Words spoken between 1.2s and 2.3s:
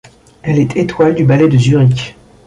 Ballet de Zurich.